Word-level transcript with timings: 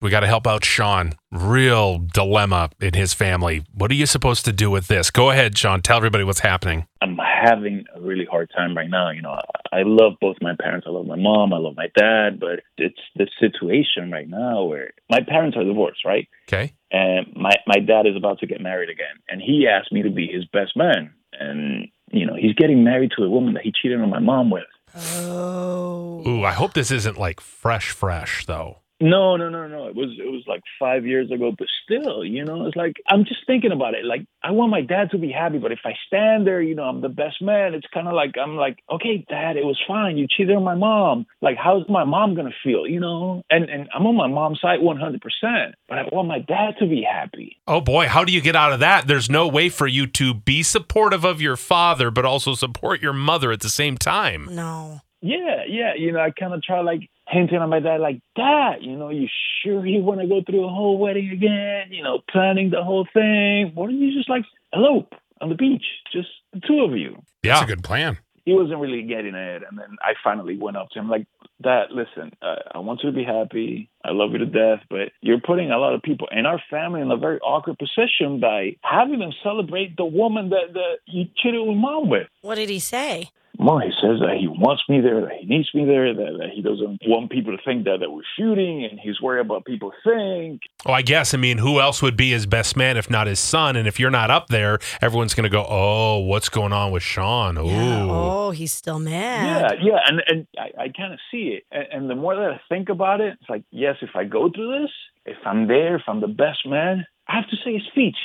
We 0.00 0.10
got 0.10 0.20
to 0.20 0.26
help 0.26 0.46
out 0.46 0.64
Shawn. 0.64 1.14
Real 1.32 1.98
dilemma 1.98 2.70
in 2.80 2.94
his 2.94 3.14
family. 3.14 3.64
What 3.72 3.90
are 3.90 3.94
you 3.94 4.06
supposed 4.06 4.44
to 4.44 4.52
do 4.52 4.70
with 4.70 4.88
this? 4.88 5.10
Go 5.10 5.30
ahead, 5.30 5.56
Shawn. 5.56 5.82
Tell 5.82 5.96
everybody 5.96 6.24
what's 6.24 6.40
happening. 6.40 6.86
I'm 7.00 7.18
having 7.18 7.84
a 7.94 8.00
really 8.00 8.26
hard 8.30 8.50
time 8.54 8.76
right 8.76 8.90
now. 8.90 9.10
You 9.10 9.22
know, 9.22 9.40
I 9.72 9.82
love 9.84 10.14
both 10.20 10.36
my 10.40 10.54
parents. 10.60 10.86
I 10.88 10.90
love 10.90 11.06
my 11.06 11.16
mom. 11.16 11.52
I 11.52 11.58
love 11.58 11.74
my 11.76 11.88
dad. 11.96 12.40
But 12.40 12.60
it's 12.76 13.00
the 13.14 13.28
situation 13.40 14.10
right 14.10 14.28
now 14.28 14.64
where 14.64 14.90
my 15.10 15.20
parents 15.26 15.56
are 15.56 15.64
divorced, 15.64 16.04
right? 16.04 16.28
Okay. 16.48 16.72
And 16.90 17.26
my 17.34 17.52
my 17.66 17.80
dad 17.80 18.06
is 18.06 18.16
about 18.16 18.38
to 18.40 18.46
get 18.46 18.60
married 18.60 18.90
again, 18.90 19.16
and 19.28 19.40
he 19.40 19.66
asked 19.66 19.92
me 19.92 20.02
to 20.02 20.10
be 20.10 20.26
his 20.26 20.44
best 20.46 20.76
man. 20.76 21.12
And 21.38 21.88
you 22.12 22.26
know, 22.26 22.34
he's 22.34 22.54
getting 22.54 22.84
married 22.84 23.12
to 23.16 23.24
a 23.24 23.28
woman 23.28 23.54
that 23.54 23.64
he 23.64 23.72
cheated 23.72 24.00
on 24.00 24.10
my 24.10 24.20
mom 24.20 24.50
with. 24.50 24.64
Oh. 24.94 26.22
Ooh, 26.26 26.44
I 26.44 26.52
hope 26.52 26.72
this 26.74 26.90
isn't 26.90 27.18
like 27.18 27.40
fresh, 27.40 27.90
fresh 27.90 28.46
though. 28.46 28.78
No, 29.00 29.36
no, 29.36 29.50
no, 29.50 29.68
no. 29.68 29.88
It 29.88 29.94
was 29.94 30.10
it 30.18 30.30
was 30.30 30.42
like 30.46 30.62
five 30.78 31.04
years 31.04 31.30
ago, 31.30 31.52
but 31.56 31.68
still, 31.84 32.24
you 32.24 32.44
know, 32.44 32.66
it's 32.66 32.76
like 32.76 32.96
I'm 33.08 33.24
just 33.24 33.46
thinking 33.46 33.72
about 33.72 33.94
it. 33.94 34.04
Like 34.04 34.26
I 34.42 34.52
want 34.52 34.70
my 34.70 34.80
dad 34.80 35.10
to 35.10 35.18
be 35.18 35.30
happy, 35.30 35.58
but 35.58 35.72
if 35.72 35.80
I 35.84 35.92
stand 36.06 36.46
there, 36.46 36.62
you 36.62 36.74
know, 36.74 36.84
I'm 36.84 37.02
the 37.02 37.10
best 37.10 37.42
man. 37.42 37.74
It's 37.74 37.86
kind 37.92 38.08
of 38.08 38.14
like 38.14 38.36
I'm 38.42 38.56
like, 38.56 38.78
okay, 38.90 39.24
dad, 39.28 39.56
it 39.56 39.64
was 39.64 39.78
fine. 39.86 40.16
You 40.16 40.26
cheated 40.28 40.56
on 40.56 40.64
my 40.64 40.74
mom. 40.74 41.26
Like, 41.42 41.58
how's 41.62 41.86
my 41.90 42.04
mom 42.04 42.34
gonna 42.34 42.54
feel? 42.64 42.86
You 42.86 43.00
know, 43.00 43.42
and 43.50 43.68
and 43.68 43.88
I'm 43.94 44.06
on 44.06 44.16
my 44.16 44.28
mom's 44.28 44.60
side 44.60 44.80
100, 44.80 45.20
percent 45.20 45.74
but 45.88 45.98
I 45.98 46.02
want 46.10 46.28
my 46.28 46.38
dad 46.38 46.74
to 46.80 46.86
be 46.86 47.02
happy. 47.02 47.58
Oh 47.66 47.80
boy, 47.80 48.08
how 48.08 48.24
do 48.24 48.32
you 48.32 48.40
get 48.40 48.56
out 48.56 48.72
of 48.72 48.80
that? 48.80 49.06
There's 49.06 49.30
no 49.30 49.46
way 49.46 49.68
for 49.68 49.86
you 49.86 50.06
to 50.08 50.34
be 50.34 50.62
supportive 50.62 51.24
of 51.24 51.40
your 51.40 51.56
father, 51.56 52.10
but 52.10 52.24
also 52.24 52.54
support 52.54 53.02
your 53.02 53.12
mother 53.12 53.52
at 53.52 53.60
the 53.60 53.68
same 53.68 53.96
time. 53.98 54.48
No. 54.50 55.00
Yeah, 55.20 55.64
yeah. 55.68 55.94
You 55.96 56.12
know, 56.12 56.20
I 56.20 56.30
kind 56.30 56.54
of 56.54 56.62
try 56.62 56.80
like 56.80 57.08
hinting 57.28 57.60
at 57.60 57.66
my 57.66 57.80
dad, 57.80 58.00
like, 58.00 58.20
Dad, 58.36 58.76
you 58.82 58.96
know, 58.96 59.10
you 59.10 59.28
sure 59.62 59.84
you 59.84 60.02
want 60.02 60.20
to 60.20 60.26
go 60.26 60.42
through 60.42 60.62
the 60.62 60.68
whole 60.68 60.98
wedding 60.98 61.30
again? 61.30 61.88
You 61.90 62.02
know, 62.02 62.20
planning 62.30 62.70
the 62.70 62.82
whole 62.82 63.06
thing. 63.12 63.72
Why 63.74 63.86
don't 63.86 63.98
you 63.98 64.16
just 64.16 64.30
like 64.30 64.44
elope 64.72 65.14
on 65.40 65.48
the 65.48 65.54
beach, 65.54 65.84
just 66.12 66.28
the 66.52 66.60
two 66.60 66.80
of 66.80 66.92
you? 66.92 67.22
Yeah. 67.42 67.54
That's 67.54 67.70
a 67.70 67.74
good 67.74 67.84
plan. 67.84 68.18
He 68.44 68.52
wasn't 68.52 68.78
really 68.78 69.02
getting 69.02 69.34
it, 69.34 69.62
and 69.68 69.76
then 69.76 69.96
I 70.00 70.12
finally 70.22 70.56
went 70.56 70.76
up 70.76 70.90
to 70.90 71.00
him 71.00 71.10
like, 71.10 71.26
Dad, 71.60 71.86
listen, 71.90 72.32
uh, 72.40 72.56
I 72.72 72.78
want 72.78 73.00
you 73.02 73.10
to 73.10 73.16
be 73.16 73.24
happy. 73.24 73.90
I 74.04 74.12
love 74.12 74.30
you 74.30 74.38
to 74.38 74.46
death, 74.46 74.86
but 74.88 75.10
you're 75.20 75.40
putting 75.40 75.72
a 75.72 75.78
lot 75.78 75.94
of 75.94 76.02
people 76.02 76.28
in 76.30 76.46
our 76.46 76.62
family 76.70 77.00
in 77.00 77.10
a 77.10 77.16
very 77.16 77.40
awkward 77.40 77.76
position 77.76 78.38
by 78.38 78.76
having 78.82 79.18
them 79.18 79.32
celebrate 79.42 79.96
the 79.96 80.04
woman 80.04 80.50
that, 80.50 80.74
that 80.74 80.98
you 81.06 81.24
cheated 81.36 81.66
with 81.66 81.76
mom 81.76 82.08
with. 82.08 82.28
What 82.42 82.54
did 82.54 82.68
he 82.68 82.78
say? 82.78 83.30
Well, 83.66 83.80
he 83.80 83.90
says 84.00 84.20
that 84.20 84.36
he 84.38 84.46
wants 84.46 84.84
me 84.88 85.00
there, 85.00 85.22
that 85.22 85.32
he 85.40 85.44
needs 85.44 85.68
me 85.74 85.84
there, 85.84 86.14
that, 86.14 86.36
that 86.38 86.50
he 86.54 86.62
doesn't 86.62 87.00
want 87.04 87.32
people 87.32 87.50
to 87.50 87.60
think 87.64 87.82
that, 87.86 87.98
that 87.98 88.12
we're 88.12 88.22
shooting, 88.38 88.86
and 88.88 89.00
he's 89.00 89.20
worried 89.20 89.40
about 89.40 89.64
people 89.64 89.90
think. 90.04 90.60
Oh, 90.86 90.92
I 90.92 91.02
guess. 91.02 91.34
I 91.34 91.36
mean, 91.36 91.58
who 91.58 91.80
else 91.80 92.00
would 92.00 92.16
be 92.16 92.30
his 92.30 92.46
best 92.46 92.76
man 92.76 92.96
if 92.96 93.10
not 93.10 93.26
his 93.26 93.40
son? 93.40 93.74
And 93.74 93.88
if 93.88 93.98
you're 93.98 94.12
not 94.12 94.30
up 94.30 94.46
there, 94.46 94.78
everyone's 95.02 95.34
going 95.34 95.50
to 95.50 95.50
go, 95.50 95.66
"Oh, 95.68 96.20
what's 96.20 96.48
going 96.48 96.72
on 96.72 96.92
with 96.92 97.02
Shawn?" 97.02 97.58
Ooh. 97.58 97.66
Yeah. 97.66 98.06
Oh, 98.08 98.50
he's 98.52 98.72
still 98.72 99.00
mad." 99.00 99.78
Yeah, 99.82 99.94
yeah, 99.94 99.98
and 100.06 100.22
and 100.28 100.46
I, 100.56 100.84
I 100.84 100.88
kind 100.96 101.12
of 101.12 101.18
see 101.32 101.58
it, 101.58 101.64
and, 101.72 101.86
and 101.90 102.10
the 102.10 102.14
more 102.14 102.36
that 102.36 102.50
I 102.52 102.60
think 102.68 102.88
about 102.88 103.20
it, 103.20 103.36
it's 103.40 103.50
like, 103.50 103.64
yes, 103.72 103.96
if 104.00 104.10
I 104.14 104.22
go 104.22 104.48
through 104.48 104.82
this, 104.82 104.92
if 105.24 105.38
I'm 105.44 105.66
there, 105.66 105.96
if 105.96 106.02
I'm 106.06 106.20
the 106.20 106.28
best 106.28 106.60
man, 106.66 107.04
I 107.26 107.34
have 107.34 107.50
to 107.50 107.56
say 107.64 107.74
a 107.74 107.90
speech 107.90 108.16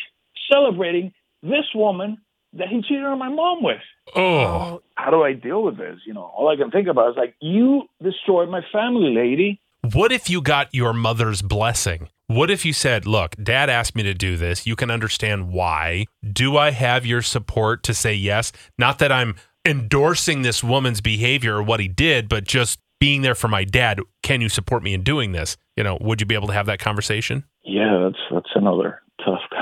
celebrating 0.51 1.13
this 1.41 1.65
woman 1.73 2.19
that 2.53 2.67
he 2.67 2.81
cheated 2.81 3.03
on 3.03 3.19
my 3.19 3.29
mom 3.29 3.63
with. 3.63 3.81
Oh. 4.15 4.81
How 4.95 5.11
do 5.11 5.23
I 5.23 5.33
deal 5.33 5.63
with 5.63 5.77
this? 5.77 5.99
You 6.05 6.13
know, 6.13 6.23
all 6.23 6.49
I 6.49 6.55
can 6.55 6.71
think 6.71 6.87
about 6.87 7.11
is 7.11 7.17
like, 7.17 7.35
you 7.39 7.83
destroyed 8.01 8.49
my 8.49 8.61
family, 8.71 9.13
lady. 9.15 9.61
What 9.93 10.11
if 10.11 10.29
you 10.29 10.41
got 10.41 10.73
your 10.73 10.93
mother's 10.93 11.41
blessing? 11.41 12.09
What 12.27 12.51
if 12.51 12.65
you 12.65 12.71
said, 12.71 13.05
Look, 13.05 13.35
dad 13.41 13.69
asked 13.69 13.95
me 13.95 14.03
to 14.03 14.13
do 14.13 14.37
this. 14.37 14.65
You 14.65 14.75
can 14.75 14.91
understand 14.91 15.51
why. 15.51 16.05
Do 16.31 16.55
I 16.55 16.71
have 16.71 17.05
your 17.05 17.21
support 17.21 17.83
to 17.83 17.93
say 17.93 18.13
yes? 18.13 18.51
Not 18.77 18.99
that 18.99 19.11
I'm 19.11 19.35
endorsing 19.65 20.41
this 20.41 20.63
woman's 20.63 21.01
behavior 21.01 21.57
or 21.57 21.63
what 21.63 21.79
he 21.79 21.87
did, 21.87 22.29
but 22.29 22.45
just 22.45 22.79
being 22.99 23.21
there 23.21 23.35
for 23.35 23.47
my 23.47 23.63
dad. 23.63 23.99
Can 24.23 24.39
you 24.41 24.49
support 24.49 24.83
me 24.83 24.93
in 24.93 25.03
doing 25.03 25.31
this? 25.31 25.57
You 25.75 25.83
know, 25.83 25.97
would 25.99 26.21
you 26.21 26.27
be 26.27 26.35
able 26.35 26.47
to 26.47 26.53
have 26.53 26.67
that 26.67 26.79
conversation? 26.79 27.43
Yeah, 27.63 27.99
that's 28.03 28.23
that's 28.31 28.55
another 28.55 29.01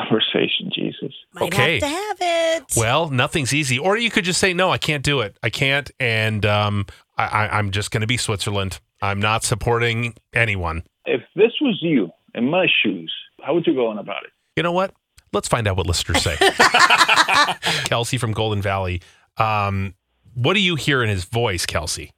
conversation, 0.09 0.71
Jesus. 0.73 1.13
Might 1.33 1.43
Okay. 1.53 1.79
have 1.79 1.81
to 1.81 1.87
have 1.87 2.17
it. 2.21 2.63
Well, 2.75 3.09
nothing's 3.09 3.53
easy. 3.53 3.77
Or 3.79 3.97
you 3.97 4.09
could 4.09 4.25
just 4.25 4.39
say, 4.39 4.53
No, 4.53 4.71
I 4.71 4.77
can't 4.77 5.03
do 5.03 5.21
it. 5.21 5.37
I 5.43 5.49
can't. 5.49 5.89
And 5.99 6.45
um, 6.45 6.85
I, 7.17 7.25
I, 7.25 7.57
I'm 7.57 7.71
just 7.71 7.91
going 7.91 8.01
to 8.01 8.07
be 8.07 8.17
Switzerland. 8.17 8.79
I'm 9.01 9.19
not 9.19 9.43
supporting 9.43 10.15
anyone. 10.33 10.83
If 11.05 11.21
this 11.35 11.51
was 11.61 11.77
you 11.81 12.11
in 12.35 12.49
my 12.49 12.67
shoes, 12.83 13.13
how 13.41 13.53
would 13.53 13.65
you 13.65 13.73
go 13.73 13.87
on 13.87 13.97
about 13.97 14.23
it? 14.23 14.31
You 14.55 14.63
know 14.63 14.71
what? 14.73 14.93
Let's 15.31 15.47
find 15.47 15.67
out 15.67 15.77
what 15.77 15.85
listeners 15.87 16.21
say. 16.23 16.35
Kelsey 17.85 18.17
from 18.17 18.31
Golden 18.33 18.61
Valley. 18.61 19.01
Um, 19.37 19.93
what 20.33 20.53
do 20.55 20.59
you 20.59 20.75
hear 20.75 21.03
in 21.03 21.09
his 21.09 21.25
voice, 21.25 21.65
Kelsey? 21.65 22.11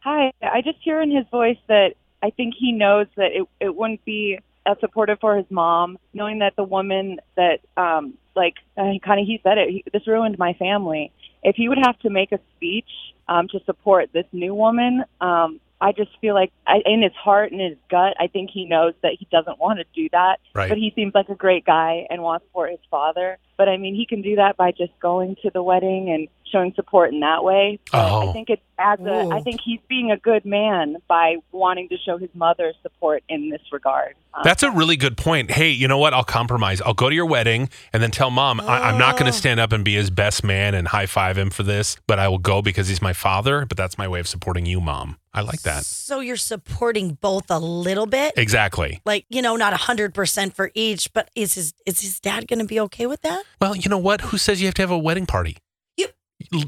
Hi. 0.00 0.32
I 0.42 0.60
just 0.62 0.78
hear 0.82 1.00
in 1.00 1.10
his 1.14 1.24
voice 1.30 1.58
that 1.68 1.94
I 2.22 2.30
think 2.30 2.54
he 2.58 2.72
knows 2.72 3.06
that 3.16 3.32
it 3.32 3.46
it 3.60 3.74
wouldn't 3.76 4.04
be 4.04 4.38
as 4.66 4.76
supportive 4.80 5.18
for 5.20 5.36
his 5.36 5.46
mom, 5.50 5.98
knowing 6.12 6.40
that 6.40 6.56
the 6.56 6.64
woman 6.64 7.18
that 7.36 7.60
um 7.76 8.14
like 8.34 8.54
uh, 8.76 8.92
kind 9.04 9.20
of 9.20 9.26
he 9.26 9.40
said 9.42 9.58
it. 9.58 9.70
He, 9.70 9.84
this 9.92 10.06
ruined 10.06 10.38
my 10.38 10.54
family. 10.54 11.12
If 11.42 11.56
he 11.56 11.68
would 11.68 11.78
have 11.78 11.98
to 12.00 12.10
make 12.10 12.32
a 12.32 12.40
speech 12.56 12.88
um 13.28 13.48
to 13.48 13.60
support 13.64 14.10
this 14.12 14.26
new 14.32 14.54
woman, 14.54 15.04
um 15.20 15.60
I 15.80 15.92
just 15.92 16.10
feel 16.20 16.34
like 16.34 16.50
I, 16.66 16.76
in 16.86 17.02
his 17.02 17.12
heart 17.12 17.52
and 17.52 17.60
his 17.60 17.76
gut, 17.90 18.14
I 18.18 18.28
think 18.28 18.48
he 18.50 18.64
knows 18.64 18.94
that 19.02 19.12
he 19.18 19.28
doesn't 19.30 19.58
want 19.58 19.80
to 19.80 19.84
do 19.94 20.08
that. 20.12 20.38
Right. 20.54 20.70
But 20.70 20.78
he 20.78 20.92
seems 20.96 21.14
like 21.14 21.28
a 21.28 21.34
great 21.34 21.66
guy 21.66 22.06
and 22.08 22.22
wants 22.22 22.46
support 22.46 22.70
his 22.70 22.80
father. 22.90 23.36
But 23.58 23.68
I 23.68 23.76
mean, 23.76 23.94
he 23.94 24.06
can 24.06 24.22
do 24.22 24.36
that 24.36 24.56
by 24.56 24.70
just 24.70 24.98
going 25.00 25.36
to 25.42 25.50
the 25.52 25.62
wedding 25.62 26.10
and 26.10 26.28
showing 26.50 26.72
support 26.74 27.12
in 27.12 27.20
that 27.20 27.42
way. 27.44 27.78
But 27.90 27.98
Oh. 28.12 28.28
I 28.30 28.32
think 28.32 28.50
it's 28.50 28.62
as 28.78 28.98
a, 29.00 29.10
I 29.32 29.38
Ooh. 29.38 29.42
think 29.42 29.60
he's 29.64 29.78
being 29.88 30.10
a 30.10 30.16
good 30.16 30.44
man 30.44 30.96
by 31.08 31.36
wanting 31.52 31.88
to 31.90 31.96
show 31.96 32.18
his 32.18 32.28
mother 32.34 32.72
support 32.82 33.22
in 33.28 33.48
this 33.48 33.60
regard. 33.72 34.14
Um, 34.34 34.40
That's 34.42 34.64
a 34.64 34.70
really 34.72 34.96
good 34.96 35.16
point. 35.16 35.52
Hey, 35.52 35.70
you 35.70 35.86
know 35.86 35.98
what? 35.98 36.12
I'll 36.12 36.24
compromise. 36.24 36.80
I'll 36.80 36.92
go 36.94 37.08
to 37.08 37.14
your 37.14 37.26
wedding 37.26 37.68
and 37.92 38.02
then 38.02 38.10
tell 38.10 38.30
mom 38.30 38.60
I- 38.60 38.88
I'm 38.88 38.98
not 38.98 39.12
going 39.16 39.28
Oh. 39.28 39.32
to 39.32 39.36
stand 39.38 39.60
up 39.60 39.72
and 39.72 39.84
be 39.84 39.94
his 39.94 40.10
best 40.10 40.42
man 40.42 40.74
and 40.74 40.88
high 40.88 41.06
five 41.06 41.38
him 41.38 41.50
for 41.50 41.62
this, 41.62 41.96
but 42.08 42.18
I 42.18 42.26
will 42.28 42.38
go 42.38 42.62
because 42.62 42.88
he's 42.88 43.00
my 43.00 43.12
father. 43.12 43.64
But 43.64 43.76
that's 43.76 43.96
my 43.96 44.08
way 44.08 44.18
of 44.18 44.26
supporting 44.26 44.66
you, 44.66 44.80
mom. 44.80 45.18
I 45.32 45.40
like 45.40 45.62
that. 45.62 45.84
So 45.84 46.20
you're 46.20 46.36
supporting 46.36 47.14
both 47.20 47.50
a 47.50 47.58
little 47.58 48.06
bit, 48.06 48.34
Exactly. 48.36 49.00
like 49.04 49.24
you 49.28 49.42
know, 49.42 49.56
not 49.56 49.72
hundred 49.72 50.14
percent 50.14 50.54
for 50.54 50.70
each. 50.74 51.12
But 51.12 51.28
is 51.34 51.54
his 51.54 51.74
is 51.86 52.00
his 52.00 52.20
dad 52.20 52.46
going 52.48 52.60
to 52.60 52.64
be 52.64 52.78
okay 52.80 53.06
with 53.06 53.22
that? 53.22 53.42
Well, 53.60 53.74
you 53.76 53.88
know 53.88 53.98
what? 53.98 54.20
Who 54.22 54.38
says 54.38 54.60
you 54.60 54.66
have 54.68 54.74
to 54.74 54.82
have 54.82 54.90
a 54.92 54.98
wedding 54.98 55.26
party? 55.26 55.56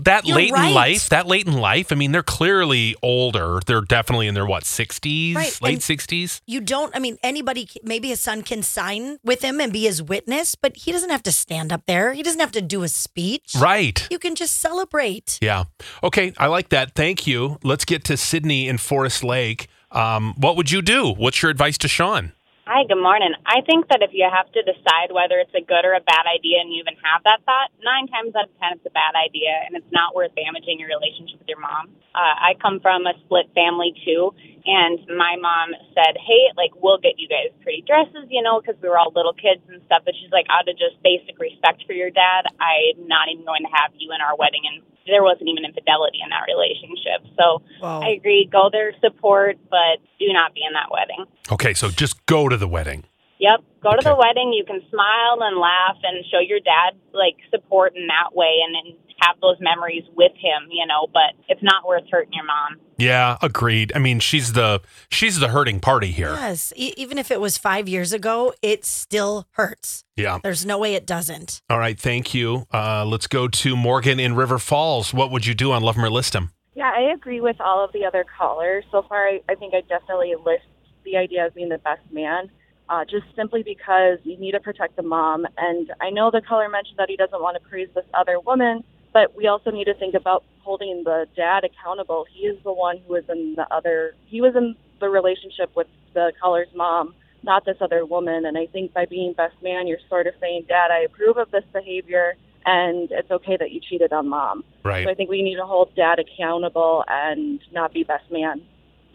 That 0.04 0.26
You're 0.26 0.36
late 0.36 0.52
right. 0.52 0.68
in 0.68 0.74
life, 0.74 1.08
that 1.10 1.26
late 1.26 1.46
in 1.46 1.54
life. 1.54 1.92
I 1.92 1.94
mean, 1.94 2.12
they're 2.12 2.22
clearly 2.22 2.94
older. 3.02 3.60
They're 3.64 3.80
definitely 3.80 4.26
in 4.26 4.34
their 4.34 4.46
what, 4.46 4.64
60s, 4.64 5.34
Right, 5.34 5.58
late 5.62 5.74
and- 5.74 5.82
60s? 5.98 6.40
You 6.46 6.60
don't. 6.60 6.94
I 6.94 6.98
mean, 6.98 7.18
anybody. 7.22 7.68
Maybe 7.82 8.08
his 8.08 8.20
son 8.20 8.42
can 8.42 8.62
sign 8.62 9.18
with 9.24 9.42
him 9.42 9.60
and 9.60 9.72
be 9.72 9.82
his 9.82 10.02
witness, 10.02 10.54
but 10.54 10.76
he 10.76 10.92
doesn't 10.92 11.10
have 11.10 11.22
to 11.24 11.32
stand 11.32 11.72
up 11.72 11.82
there. 11.86 12.12
He 12.12 12.22
doesn't 12.22 12.40
have 12.40 12.52
to 12.52 12.62
do 12.62 12.82
a 12.82 12.88
speech. 12.88 13.52
Right. 13.58 14.06
You 14.10 14.18
can 14.18 14.34
just 14.34 14.56
celebrate. 14.60 15.38
Yeah. 15.40 15.64
Okay. 16.02 16.32
I 16.38 16.46
like 16.46 16.68
that. 16.70 16.94
Thank 16.94 17.26
you. 17.26 17.58
Let's 17.62 17.84
get 17.84 18.04
to 18.04 18.16
Sydney 18.16 18.68
in 18.68 18.78
Forest 18.78 19.22
Lake. 19.24 19.68
Um, 19.92 20.34
what 20.36 20.56
would 20.56 20.70
you 20.70 20.82
do? 20.82 21.12
What's 21.12 21.40
your 21.42 21.50
advice 21.50 21.78
to 21.78 21.88
Shawn? 21.88 22.32
Hi, 22.66 22.82
good 22.82 22.98
morning. 22.98 23.30
I 23.46 23.62
think 23.62 23.86
that 23.94 24.02
if 24.02 24.10
you 24.10 24.26
have 24.26 24.50
to 24.50 24.62
decide 24.66 25.14
whether 25.14 25.38
it's 25.38 25.54
a 25.54 25.62
good 25.62 25.86
or 25.86 25.94
a 25.94 26.02
bad 26.02 26.26
idea 26.26 26.58
and 26.58 26.74
you 26.74 26.82
even 26.82 26.98
have 26.98 27.22
that 27.22 27.46
thought, 27.46 27.70
nine 27.78 28.10
times 28.10 28.34
out 28.34 28.50
of 28.50 28.54
ten 28.58 28.74
it's 28.74 28.86
a 28.86 28.90
bad 28.90 29.14
idea 29.14 29.54
and 29.66 29.78
it's 29.78 29.86
not 29.94 30.18
worth 30.18 30.34
damaging 30.34 30.82
your 30.82 30.90
relationship 30.90 31.38
with 31.38 31.46
your 31.46 31.62
mom. 31.62 31.94
Uh, 32.10 32.34
I 32.50 32.58
come 32.58 32.82
from 32.82 33.06
a 33.06 33.14
split 33.22 33.54
family 33.54 33.94
too, 34.02 34.34
And 34.66 34.98
my 35.14 35.38
mom 35.38 35.78
said, 35.94 36.18
"Hey, 36.18 36.50
like 36.58 36.74
we'll 36.82 36.98
get 36.98 37.22
you 37.22 37.30
guys 37.30 37.54
pretty 37.62 37.86
dresses, 37.86 38.26
you 38.34 38.42
know, 38.42 38.58
because 38.58 38.74
we 38.82 38.90
were 38.90 38.98
all 38.98 39.14
little 39.14 39.34
kids 39.34 39.62
and 39.70 39.78
stuff." 39.86 40.02
But 40.02 40.18
she's 40.18 40.34
like, 40.34 40.46
out 40.50 40.66
of 40.66 40.74
just 40.74 40.98
basic 41.06 41.38
respect 41.38 41.86
for 41.86 41.94
your 41.94 42.10
dad, 42.10 42.50
I'm 42.58 43.06
not 43.06 43.30
even 43.30 43.46
going 43.46 43.62
to 43.62 43.70
have 43.78 43.94
you 43.94 44.10
in 44.10 44.18
our 44.18 44.34
wedding. 44.34 44.66
And 44.66 44.82
there 45.06 45.22
wasn't 45.22 45.48
even 45.48 45.64
infidelity 45.64 46.18
in 46.22 46.30
that 46.30 46.44
relationship. 46.46 47.26
So 47.38 47.62
Wow. 47.80 48.00
I 48.02 48.08
agree, 48.10 48.48
go 48.50 48.68
there, 48.70 48.92
support, 49.00 49.58
but 49.70 49.98
do 50.18 50.32
not 50.32 50.54
be 50.54 50.62
in 50.66 50.72
that 50.74 50.90
wedding. 50.90 51.24
Okay, 51.50 51.74
so 51.74 51.88
just 51.88 52.24
go 52.26 52.48
to 52.48 52.56
the 52.56 52.68
wedding. 52.68 53.04
Yep. 53.38 53.60
Go 53.82 53.92
to 53.92 54.02
the 54.02 54.16
wedding. 54.16 54.52
You 54.52 54.64
can 54.64 54.80
smile 54.88 55.42
and 55.42 55.58
laugh 55.58 55.96
and 56.02 56.24
show 56.32 56.40
your 56.40 56.60
dad 56.60 56.96
like 57.12 57.36
support 57.50 57.94
in 57.94 58.06
that 58.06 58.34
way 58.34 58.64
and, 58.66 58.74
and 58.74 58.96
have 59.26 59.36
those 59.40 59.56
memories 59.60 60.04
with 60.16 60.32
him, 60.32 60.68
you 60.70 60.86
know, 60.86 61.06
but 61.12 61.34
it's 61.48 61.62
not 61.62 61.86
worth 61.86 62.04
hurting 62.10 62.32
your 62.32 62.44
mom. 62.44 62.76
Yeah, 62.98 63.36
agreed. 63.42 63.92
I 63.94 63.98
mean, 63.98 64.20
she's 64.20 64.52
the 64.54 64.80
she's 65.10 65.38
the 65.38 65.48
hurting 65.48 65.80
party 65.80 66.10
here. 66.12 66.30
Yes. 66.34 66.72
E- 66.76 66.94
even 66.96 67.18
if 67.18 67.30
it 67.30 67.40
was 67.40 67.58
five 67.58 67.88
years 67.88 68.12
ago, 68.12 68.54
it 68.62 68.84
still 68.84 69.46
hurts. 69.52 70.04
Yeah. 70.16 70.38
There's 70.42 70.64
no 70.64 70.78
way 70.78 70.94
it 70.94 71.06
doesn't. 71.06 71.60
All 71.68 71.78
right, 71.78 71.98
thank 71.98 72.32
you. 72.34 72.66
Uh, 72.72 73.04
let's 73.04 73.26
go 73.26 73.48
to 73.48 73.76
Morgan 73.76 74.18
in 74.20 74.34
River 74.34 74.58
Falls. 74.58 75.12
What 75.12 75.30
would 75.30 75.44
you 75.46 75.54
do 75.54 75.72
on 75.72 75.82
Love 75.82 75.98
'em 75.98 76.04
or 76.04 76.10
List 76.10 76.34
'em? 76.34 76.52
Yeah, 76.74 76.92
I 76.94 77.12
agree 77.12 77.40
with 77.40 77.56
all 77.60 77.84
of 77.84 77.92
the 77.92 78.04
other 78.04 78.24
callers. 78.38 78.84
So 78.92 79.02
far, 79.08 79.26
I, 79.26 79.40
I 79.48 79.54
think 79.54 79.74
I 79.74 79.80
definitely 79.82 80.34
list 80.44 80.64
the 81.04 81.16
idea 81.16 81.46
of 81.46 81.54
being 81.54 81.68
the 81.70 81.78
best 81.78 82.02
man, 82.12 82.50
uh, 82.90 83.04
just 83.04 83.24
simply 83.34 83.62
because 83.62 84.18
you 84.24 84.36
need 84.38 84.52
to 84.52 84.60
protect 84.60 84.96
the 84.96 85.02
mom. 85.02 85.46
And 85.56 85.90
I 86.00 86.10
know 86.10 86.30
the 86.30 86.42
caller 86.42 86.68
mentioned 86.68 86.98
that 86.98 87.08
he 87.08 87.16
doesn't 87.16 87.40
want 87.40 87.56
to 87.62 87.68
praise 87.68 87.88
this 87.94 88.04
other 88.12 88.40
woman, 88.40 88.84
but 89.16 89.34
we 89.34 89.46
also 89.46 89.70
need 89.70 89.84
to 89.84 89.94
think 89.94 90.14
about 90.14 90.44
holding 90.58 91.02
the 91.02 91.24
dad 91.34 91.64
accountable. 91.64 92.26
He 92.30 92.40
is 92.40 92.62
the 92.64 92.72
one 92.74 92.98
who 92.98 93.14
was 93.14 93.24
in 93.30 93.54
the 93.56 93.66
other, 93.74 94.14
he 94.26 94.42
was 94.42 94.54
in 94.54 94.76
the 95.00 95.08
relationship 95.08 95.74
with 95.74 95.86
the 96.12 96.34
caller's 96.38 96.68
mom, 96.74 97.14
not 97.42 97.64
this 97.64 97.78
other 97.80 98.04
woman. 98.04 98.44
And 98.44 98.58
I 98.58 98.66
think 98.66 98.92
by 98.92 99.06
being 99.06 99.32
best 99.32 99.54
man, 99.62 99.86
you're 99.86 100.04
sort 100.10 100.26
of 100.26 100.34
saying, 100.38 100.66
Dad, 100.68 100.90
I 100.90 100.98
approve 100.98 101.38
of 101.38 101.50
this 101.50 101.64
behavior. 101.72 102.34
And 102.66 103.10
it's 103.10 103.30
okay 103.30 103.56
that 103.56 103.70
you 103.70 103.80
cheated 103.80 104.12
on 104.12 104.28
mom. 104.28 104.64
So 105.06 105.10
I 105.12 105.14
think 105.14 105.30
we 105.30 105.40
need 105.40 105.56
to 105.56 105.64
hold 105.64 105.94
dad 105.96 106.18
accountable 106.18 107.02
and 107.08 107.58
not 107.72 107.94
be 107.94 108.04
best 108.04 108.30
man. 108.30 108.60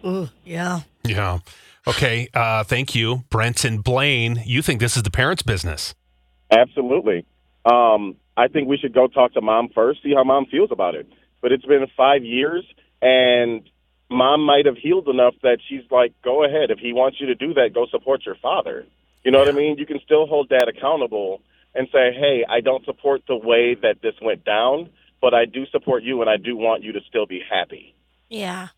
Ooh, 0.04 0.30
yeah. 0.44 0.80
Yeah. 1.04 1.40
Okay. 1.86 2.28
Uh, 2.34 2.64
thank 2.64 2.96
you, 2.96 3.26
Brent 3.30 3.64
and 3.64 3.84
Blaine. 3.84 4.42
You 4.48 4.64
think 4.64 4.80
this 4.80 4.98
is 4.98 5.04
the 5.04 5.12
parents' 5.12 5.44
business? 5.44 5.94
Absolutely. 6.50 7.24
Um, 7.66 8.16
I 8.36 8.48
think 8.48 8.68
we 8.68 8.78
should 8.78 8.94
go 8.94 9.08
talk 9.08 9.34
to 9.34 9.42
mom 9.42 9.70
first, 9.70 10.02
see 10.04 10.14
how 10.14 10.24
mom 10.24 10.46
feels 10.46 10.72
about 10.72 10.96
it. 10.96 11.08
But 11.42 11.52
it's 11.52 11.66
been 11.66 11.86
five 11.98 12.24
years, 12.24 12.66
and 13.02 13.62
mom 14.10 14.42
might 14.42 14.66
have 14.66 14.78
healed 14.78 15.08
enough 15.08 15.36
that 15.44 15.58
she's 15.68 15.84
like, 15.90 16.14
go 16.24 16.44
ahead. 16.44 16.72
If 16.72 16.80
he 16.80 16.94
wants 16.94 17.20
you 17.20 17.28
to 17.28 17.36
do 17.36 17.54
that, 17.56 17.74
go 17.74 17.88
support 17.88 18.26
your 18.26 18.36
father. 18.36 18.86
You 19.24 19.32
know 19.32 19.40
what 19.40 19.50
I 19.50 19.52
mean? 19.52 19.78
You 19.78 19.86
can 19.86 20.00
still 20.04 20.26
hold 20.26 20.50
dad 20.50 20.68
accountable 20.68 21.42
and 21.74 21.88
say, 21.92 22.12
hey, 22.14 22.44
I 22.48 22.62
don't 22.62 22.84
support 22.86 23.24
the 23.28 23.36
way 23.38 23.76
that 23.76 24.02
this 24.02 24.16
went 24.22 24.44
down, 24.44 24.90
but 25.22 25.34
I 25.34 25.46
do 25.46 25.66
support 25.68 26.04
you, 26.04 26.22
and 26.22 26.30
I 26.30 26.38
do 26.38 26.56
want 26.56 26.84
you 26.84 26.92
to 26.94 27.00
still 27.08 27.26
be 27.26 27.42
happy. 27.48 27.96
Yeah. 28.30 28.70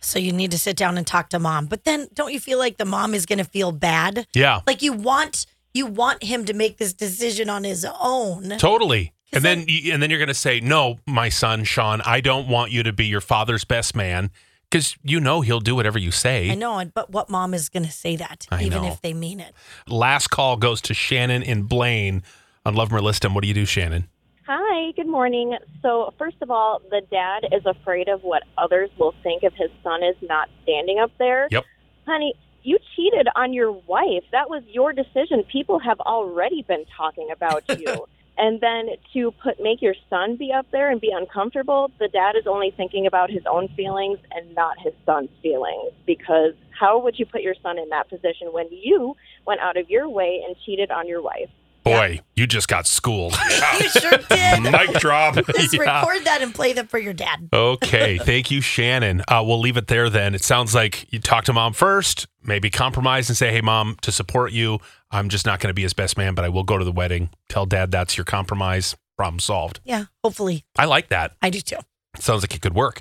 So 0.00 0.18
you 0.18 0.32
need 0.32 0.50
to 0.50 0.58
sit 0.58 0.76
down 0.76 0.98
and 0.98 1.06
talk 1.06 1.28
to 1.30 1.38
mom. 1.38 1.66
But 1.66 1.84
then 1.84 2.08
don't 2.12 2.32
you 2.32 2.40
feel 2.40 2.58
like 2.58 2.76
the 2.76 2.84
mom 2.84 3.14
is 3.14 3.24
going 3.24 3.38
to 3.38 3.44
feel 3.44 3.70
bad? 3.70 4.26
Yeah. 4.34 4.60
Like 4.66 4.82
you 4.82 4.92
want 4.92 5.46
you 5.74 5.86
want 5.86 6.22
him 6.22 6.44
to 6.44 6.52
make 6.54 6.76
this 6.78 6.92
decision 6.92 7.48
on 7.48 7.64
his 7.64 7.86
own. 8.00 8.50
Totally. 8.58 9.12
And 9.32 9.42
then 9.44 9.60
that- 9.60 9.70
you, 9.70 9.92
and 9.92 10.02
then 10.02 10.10
you're 10.10 10.18
going 10.18 10.28
to 10.28 10.34
say, 10.34 10.60
"No, 10.60 10.98
my 11.06 11.28
son 11.28 11.64
Shawn, 11.64 12.00
I 12.02 12.20
don't 12.20 12.48
want 12.48 12.70
you 12.72 12.82
to 12.82 12.92
be 12.92 13.06
your 13.06 13.20
father's 13.22 13.64
best 13.64 13.96
man 13.96 14.30
because 14.70 14.96
you 15.02 15.20
know 15.20 15.40
he'll 15.40 15.60
do 15.60 15.74
whatever 15.74 15.98
you 15.98 16.10
say." 16.10 16.50
I 16.50 16.54
know, 16.54 16.84
but 16.94 17.10
what 17.10 17.30
mom 17.30 17.54
is 17.54 17.68
going 17.70 17.84
to 17.84 17.92
say 17.92 18.16
that, 18.16 18.46
I 18.50 18.64
even 18.64 18.82
know. 18.82 18.88
if 18.88 19.00
they 19.00 19.14
mean 19.14 19.40
it? 19.40 19.54
Last 19.88 20.28
call 20.28 20.56
goes 20.56 20.80
to 20.82 20.94
Shannon 20.94 21.42
and 21.42 21.68
Blaine 21.68 22.22
on 22.66 22.74
Love 22.74 22.90
'em 22.92 22.96
or 22.98 23.00
List 23.00 23.24
'em. 23.24 23.34
What 23.34 23.40
do 23.42 23.48
you 23.48 23.54
do, 23.54 23.64
Shannon? 23.64 24.08
Hi, 24.46 24.90
good 24.96 25.06
morning. 25.06 25.56
So, 25.80 26.12
first 26.18 26.36
of 26.42 26.50
all, 26.50 26.82
the 26.90 27.00
dad 27.10 27.46
is 27.52 27.64
afraid 27.64 28.08
of 28.08 28.22
what 28.22 28.42
others 28.58 28.90
will 28.98 29.14
think 29.22 29.44
if 29.44 29.54
his 29.54 29.70
son 29.82 30.02
is 30.02 30.16
not 30.20 30.50
standing 30.64 30.98
up 30.98 31.12
there. 31.18 31.48
Yep. 31.50 31.64
Honey, 32.06 32.34
you 32.62 32.78
cheated 32.96 33.28
on 33.34 33.52
your 33.52 33.72
wife. 33.72 34.24
That 34.32 34.48
was 34.48 34.62
your 34.66 34.92
decision. 34.92 35.44
People 35.44 35.78
have 35.78 36.00
already 36.00 36.62
been 36.62 36.84
talking 36.96 37.28
about 37.32 37.64
you. 37.78 38.06
and 38.38 38.60
then 38.60 38.90
to 39.12 39.32
put 39.42 39.60
make 39.60 39.82
your 39.82 39.94
son 40.08 40.36
be 40.36 40.52
up 40.52 40.66
there 40.70 40.90
and 40.90 41.00
be 41.00 41.10
uncomfortable, 41.10 41.90
the 41.98 42.08
dad 42.08 42.36
is 42.36 42.46
only 42.46 42.70
thinking 42.70 43.06
about 43.06 43.30
his 43.30 43.42
own 43.46 43.68
feelings 43.68 44.18
and 44.32 44.54
not 44.54 44.78
his 44.78 44.94
son's 45.04 45.30
feelings 45.42 45.92
because 46.06 46.54
how 46.70 46.98
would 46.98 47.18
you 47.18 47.26
put 47.26 47.42
your 47.42 47.54
son 47.62 47.78
in 47.78 47.88
that 47.90 48.08
position 48.08 48.52
when 48.52 48.66
you 48.70 49.14
went 49.46 49.60
out 49.60 49.76
of 49.76 49.90
your 49.90 50.08
way 50.08 50.42
and 50.46 50.56
cheated 50.64 50.90
on 50.90 51.06
your 51.06 51.22
wife? 51.22 51.50
Boy, 51.84 52.20
you 52.36 52.46
just 52.46 52.68
got 52.68 52.86
schooled. 52.86 53.36
You 53.80 53.88
sure 54.00 54.12
did. 54.30 54.60
Mic 54.62 54.92
drop. 55.00 55.34
Just 55.56 55.72
Yeah. 55.74 55.80
record 56.02 56.24
that 56.24 56.40
and 56.42 56.54
play 56.54 56.72
that 56.74 56.90
for 56.90 56.98
your 56.98 57.12
dad. 57.14 57.48
Okay, 57.52 58.18
thank 58.18 58.50
you, 58.50 58.60
Shannon. 58.60 59.22
Uh, 59.26 59.42
we'll 59.44 59.58
leave 59.58 59.76
it 59.78 59.86
there 59.88 60.10
then. 60.10 60.34
It 60.34 60.44
sounds 60.44 60.74
like 60.74 61.10
you 61.12 61.18
talk 61.18 61.44
to 61.44 61.52
mom 61.52 61.72
first, 61.72 62.26
maybe 62.44 62.68
compromise 62.70 63.28
and 63.30 63.36
say, 63.36 63.50
"Hey, 63.50 63.60
mom, 63.62 63.96
to 64.02 64.12
support 64.12 64.52
you, 64.52 64.78
I'm 65.10 65.28
just 65.30 65.46
not 65.46 65.58
going 65.58 65.68
to 65.70 65.74
be 65.74 65.82
his 65.82 65.94
best 65.94 66.16
man, 66.18 66.34
but 66.34 66.44
I 66.44 66.48
will 66.50 66.62
go 66.64 66.76
to 66.78 66.84
the 66.84 66.92
wedding. 66.92 67.30
Tell 67.48 67.66
dad 67.66 67.90
that's 67.90 68.16
your 68.16 68.24
compromise. 68.24 68.94
Problem 69.16 69.40
solved." 69.40 69.80
Yeah, 69.84 70.04
hopefully. 70.22 70.64
I 70.78 70.84
like 70.84 71.08
that. 71.08 71.32
I 71.42 71.50
do 71.50 71.60
too. 71.60 71.78
Sounds 72.18 72.42
like 72.42 72.54
it 72.54 72.60
could 72.60 72.74
work. 72.74 73.00